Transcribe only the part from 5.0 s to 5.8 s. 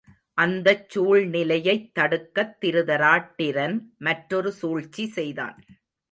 செய்தான்.